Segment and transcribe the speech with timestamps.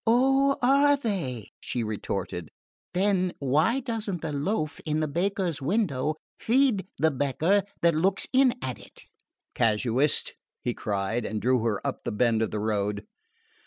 [0.07, 2.49] "Oh, are they?" she retorted.
[2.95, 8.55] "Then why doesn't the loaf in the baker's window feed the beggar that looks in
[8.63, 9.05] at it?"
[9.53, 10.33] "Casuist!"
[10.63, 13.05] he cried and drew her up the bend of the road.